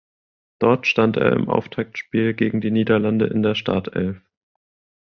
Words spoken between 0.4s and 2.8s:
Dort stand er im Auftaktspiel gegen die